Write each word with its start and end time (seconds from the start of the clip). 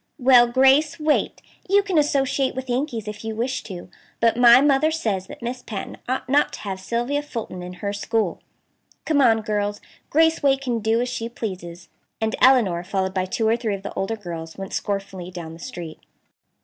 "Well, 0.17 0.47
Grace 0.47 0.99
Waite, 0.99 1.43
you 1.69 1.83
can 1.83 1.99
associate 1.99 2.55
with 2.55 2.71
Yankees 2.71 3.07
if 3.07 3.23
you 3.23 3.35
wish 3.35 3.61
to. 3.65 3.87
But 4.19 4.35
my 4.35 4.59
mother 4.59 4.89
says 4.89 5.27
that 5.27 5.43
Miss 5.43 5.61
Patten 5.61 5.97
ought 6.09 6.27
not 6.27 6.53
to 6.53 6.61
have 6.61 6.79
Sylvia 6.79 7.21
Fulton 7.21 7.61
in 7.61 7.73
her 7.85 7.93
school. 7.93 8.41
Come 9.05 9.21
on, 9.21 9.41
girls; 9.41 9.79
Grace 10.09 10.41
Waite 10.41 10.61
can 10.61 10.79
do 10.79 11.01
as 11.01 11.09
she 11.09 11.29
pleases," 11.29 11.87
and 12.19 12.35
Elinor, 12.41 12.83
followed 12.83 13.13
by 13.13 13.25
two 13.25 13.47
or 13.47 13.55
three 13.55 13.75
of 13.75 13.83
the 13.83 13.93
older 13.93 14.15
girls, 14.15 14.57
went 14.57 14.73
scornfully 14.73 15.29
down 15.29 15.53
the 15.53 15.59
street. 15.59 15.99